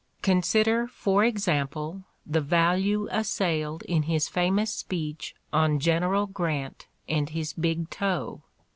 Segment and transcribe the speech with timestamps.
[0.23, 7.53] Consider, for example, the value assailed in his famous speech on General Grant and his
[7.53, 8.41] big toe.